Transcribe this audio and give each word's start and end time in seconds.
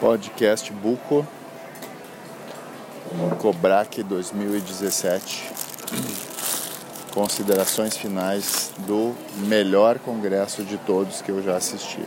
Podcast 0.00 0.72
Buco 0.72 1.26
Cobrac 3.38 4.00
2017 4.00 5.50
Considerações 7.12 7.96
finais 7.96 8.70
do 8.86 9.12
melhor 9.48 9.98
congresso 9.98 10.62
de 10.62 10.76
todos 10.78 11.20
que 11.20 11.32
eu 11.32 11.42
já 11.42 11.56
assisti. 11.56 12.02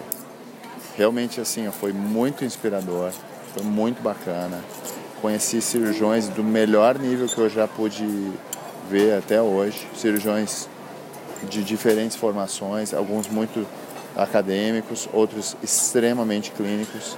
Realmente 0.95 1.41
assim, 1.41 1.69
foi 1.71 1.91
muito 1.91 2.45
inspirador, 2.45 3.11
foi 3.53 3.63
muito 3.63 4.01
bacana. 4.01 4.63
Conheci 5.21 5.61
cirurgiões 5.61 6.29
do 6.29 6.43
melhor 6.43 6.97
nível 6.97 7.27
que 7.27 7.37
eu 7.37 7.49
já 7.49 7.67
pude 7.67 8.31
ver 8.89 9.17
até 9.17 9.41
hoje, 9.41 9.85
cirurgiões 9.95 10.69
de 11.49 11.61
diferentes 11.61 12.15
formações, 12.15 12.93
alguns 12.93 13.27
muito 13.27 13.67
acadêmicos, 14.15 15.09
outros 15.11 15.57
extremamente 15.61 16.51
clínicos 16.51 17.17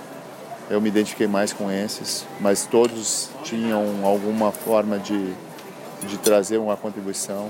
eu 0.70 0.80
me 0.80 0.90
identifiquei 0.90 1.28
mais 1.28 1.52
com 1.54 1.72
esses, 1.72 2.26
mas 2.40 2.66
todos 2.66 3.30
tinham 3.44 4.06
alguma 4.06 4.52
forma 4.52 4.98
de, 4.98 5.34
de 6.08 6.18
trazer 6.18 6.58
uma 6.58 6.78
contribuição 6.78 7.50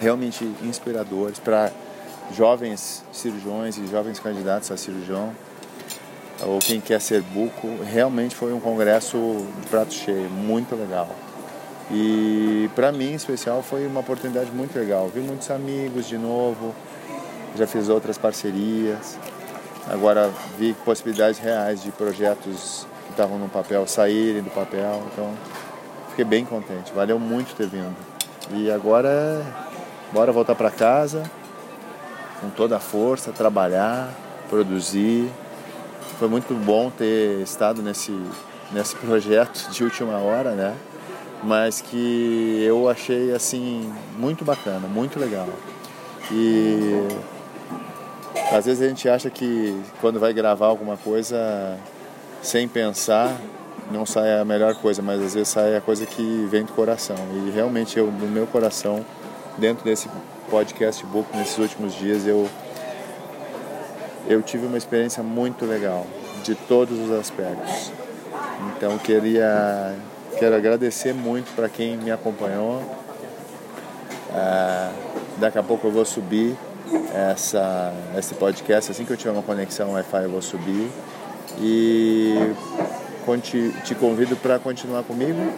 realmente 0.00 0.44
inspiradores 0.62 1.38
para 1.38 1.70
jovens 2.34 3.04
cirurgiões 3.12 3.76
e 3.78 3.86
jovens 3.86 4.18
candidatos 4.18 4.70
a 4.70 4.76
cirurgião 4.76 5.32
ou 6.42 6.58
quem 6.58 6.80
quer 6.80 7.00
ser 7.00 7.22
buco. 7.22 7.68
Realmente 7.84 8.34
foi 8.34 8.52
um 8.52 8.60
congresso 8.60 9.16
de 9.60 9.66
prato 9.68 9.92
cheio, 9.92 10.30
muito 10.30 10.74
legal. 10.74 11.08
E 11.90 12.68
para 12.74 12.92
mim, 12.92 13.12
em 13.12 13.14
especial, 13.14 13.62
foi 13.62 13.86
uma 13.86 14.00
oportunidade 14.00 14.50
muito 14.50 14.78
legal. 14.78 15.08
Vi 15.08 15.20
muitos 15.20 15.50
amigos 15.50 16.06
de 16.06 16.18
novo, 16.18 16.74
já 17.56 17.66
fiz 17.66 17.88
outras 17.88 18.18
parcerias. 18.18 19.18
Agora 19.90 20.30
vi 20.58 20.74
possibilidades 20.84 21.38
reais 21.38 21.82
de 21.82 21.90
projetos 21.90 22.86
que 23.06 23.10
estavam 23.10 23.38
no 23.38 23.48
papel 23.48 23.86
saírem 23.86 24.42
do 24.42 24.50
papel, 24.50 25.02
então 25.10 25.32
fiquei 26.10 26.26
bem 26.26 26.44
contente. 26.44 26.92
Valeu 26.92 27.18
muito 27.18 27.54
ter 27.54 27.66
vindo. 27.66 27.96
E 28.52 28.70
agora 28.70 29.42
bora 30.12 30.30
voltar 30.30 30.54
para 30.54 30.70
casa 30.70 31.22
com 32.40 32.50
toda 32.50 32.76
a 32.76 32.80
força, 32.80 33.32
trabalhar, 33.32 34.10
produzir. 34.50 35.28
Foi 36.18 36.28
muito 36.28 36.52
bom 36.54 36.90
ter 36.90 37.40
estado 37.40 37.80
nesse, 37.82 38.12
nesse 38.70 38.94
projeto 39.00 39.70
de 39.70 39.84
última 39.84 40.18
hora, 40.18 40.50
né? 40.50 40.74
Mas 41.42 41.80
que 41.80 42.62
eu 42.66 42.88
achei 42.90 43.32
assim 43.32 43.90
muito 44.18 44.44
bacana, 44.44 44.86
muito 44.86 45.18
legal. 45.18 45.48
E 46.30 47.06
às 48.50 48.64
vezes 48.64 48.82
a 48.82 48.88
gente 48.88 49.08
acha 49.08 49.28
que 49.30 49.78
quando 50.00 50.18
vai 50.18 50.32
gravar 50.32 50.66
alguma 50.66 50.96
coisa 50.96 51.76
sem 52.42 52.66
pensar, 52.66 53.36
não 53.90 54.06
sai 54.06 54.38
a 54.38 54.44
melhor 54.44 54.74
coisa, 54.76 55.02
mas 55.02 55.22
às 55.22 55.34
vezes 55.34 55.48
sai 55.48 55.76
a 55.76 55.80
coisa 55.80 56.06
que 56.06 56.46
vem 56.50 56.64
do 56.64 56.72
coração. 56.72 57.16
E 57.46 57.50
realmente 57.50 57.98
eu, 57.98 58.06
no 58.10 58.26
meu 58.26 58.46
coração, 58.46 59.04
dentro 59.58 59.84
desse 59.84 60.08
podcast 60.50 61.04
book 61.06 61.28
nesses 61.36 61.58
últimos 61.58 61.94
dias, 61.94 62.26
eu 62.26 62.48
eu 64.26 64.42
tive 64.42 64.66
uma 64.66 64.76
experiência 64.76 65.22
muito 65.22 65.64
legal 65.64 66.06
de 66.44 66.54
todos 66.54 66.98
os 66.98 67.10
aspectos. 67.10 67.92
Então 68.76 68.96
queria 68.98 69.94
quero 70.38 70.54
agradecer 70.54 71.12
muito 71.12 71.54
para 71.54 71.68
quem 71.68 71.96
me 71.96 72.10
acompanhou. 72.10 72.82
Ah, 74.32 74.90
daqui 75.38 75.58
a 75.58 75.62
pouco 75.62 75.86
eu 75.86 75.90
vou 75.90 76.04
subir 76.04 76.56
essa, 77.14 77.92
esse 78.16 78.34
podcast. 78.34 78.90
Assim 78.90 79.04
que 79.04 79.12
eu 79.12 79.16
tiver 79.16 79.30
uma 79.30 79.42
conexão 79.42 79.92
Wi-Fi, 79.92 80.22
eu 80.24 80.30
vou 80.30 80.42
subir. 80.42 80.90
E 81.60 82.54
te 83.84 83.94
convido 83.94 84.36
para 84.36 84.58
continuar 84.58 85.02
comigo 85.02 85.52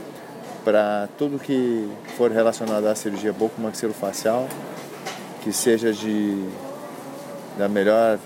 para 0.64 1.08
tudo 1.16 1.38
que 1.38 1.88
for 2.16 2.30
relacionado 2.30 2.86
à 2.86 2.94
cirurgia 2.94 3.32
bucomaxilofacial, 3.32 4.48
que 5.42 5.52
seja 5.52 5.92
de 5.92 6.48
da 7.56 7.68
melhor 7.68 8.18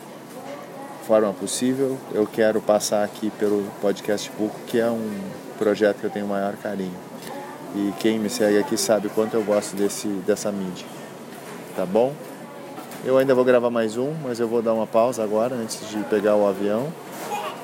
forma 1.07 1.33
possível. 1.33 1.99
Eu 2.13 2.27
quero 2.27 2.61
passar 2.61 3.05
aqui 3.05 3.31
pelo 3.39 3.65
podcast 3.81 4.31
Buco, 4.39 4.57
que 4.67 4.79
é 4.79 4.91
um 4.91 5.11
projeto 5.59 5.99
que 5.99 6.05
eu 6.05 6.11
tenho 6.11 6.27
o 6.27 6.29
maior 6.29 6.55
carinho. 6.57 6.97
E 7.75 7.93
quem 7.99 8.19
me 8.19 8.31
segue 8.31 8.59
aqui 8.59 8.77
sabe 8.77 9.09
quanto 9.09 9.35
eu 9.35 9.43
gosto 9.43 9.75
desse, 9.77 10.07
dessa 10.09 10.51
mídia. 10.53 10.87
Tá 11.77 11.85
bom? 11.85 12.13
Eu 13.05 13.19
ainda 13.19 13.35
vou 13.35 13.45
gravar 13.45 13.69
mais 13.69 13.99
um, 13.99 14.15
mas 14.23 14.41
eu 14.41 14.49
vou 14.49 14.63
dar 14.63 14.73
uma 14.73 14.87
pausa 14.87 15.23
agora 15.23 15.55
antes 15.55 15.87
de 15.91 15.99
pegar 16.05 16.37
o 16.37 16.49
avião. 16.49 16.91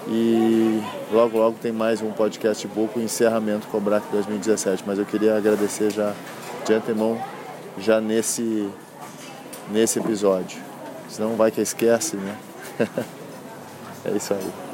E 0.07 0.83
logo 1.11 1.39
logo 1.39 1.57
tem 1.59 1.73
mais 1.73 2.03
um 2.03 2.13
podcast 2.13 2.69
book, 2.69 2.99
o 2.99 3.03
encerramento 3.03 3.67
Cobrac 3.69 4.07
2017. 4.13 4.85
Mas 4.87 4.99
eu 4.99 5.07
queria 5.07 5.39
agradecer 5.39 5.91
já 5.91 6.13
de 6.67 6.75
antemão, 6.75 7.19
já 7.79 8.03
nesse, 8.03 8.69
nesse 9.71 9.99
episódio. 9.99 10.61
Senão 11.09 11.37
vai 11.37 11.51
que 11.51 11.63
esquece, 11.63 12.17
né? 12.17 12.37
é 14.05 14.11
isso 14.11 14.35
aí. 14.35 14.70